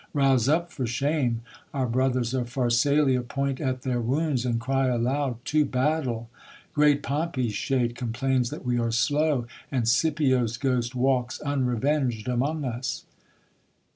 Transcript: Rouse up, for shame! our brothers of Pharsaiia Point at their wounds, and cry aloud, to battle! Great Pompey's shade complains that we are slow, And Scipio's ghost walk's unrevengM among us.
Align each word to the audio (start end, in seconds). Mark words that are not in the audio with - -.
Rouse 0.15 0.49
up, 0.49 0.71
for 0.71 0.87
shame! 0.87 1.41
our 1.75 1.85
brothers 1.85 2.33
of 2.33 2.51
Pharsaiia 2.51 3.21
Point 3.27 3.61
at 3.61 3.83
their 3.83 4.01
wounds, 4.01 4.47
and 4.47 4.59
cry 4.59 4.87
aloud, 4.87 5.37
to 5.45 5.63
battle! 5.63 6.27
Great 6.73 7.03
Pompey's 7.03 7.53
shade 7.53 7.93
complains 7.93 8.49
that 8.49 8.65
we 8.65 8.79
are 8.79 8.89
slow, 8.89 9.45
And 9.71 9.87
Scipio's 9.87 10.57
ghost 10.57 10.95
walk's 10.95 11.37
unrevengM 11.45 12.27
among 12.33 12.65
us. 12.65 13.05